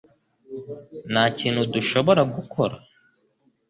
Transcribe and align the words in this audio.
Nta 1.11 1.23
kintu 1.37 1.61
dushobora 1.73 2.21
gukora? 2.35 2.75